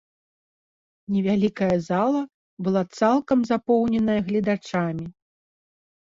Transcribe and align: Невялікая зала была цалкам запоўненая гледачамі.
Невялікая 1.17 1.73
зала 1.89 2.21
была 2.67 2.83
цалкам 3.01 3.39
запоўненая 3.51 4.17
гледачамі. 4.31 5.05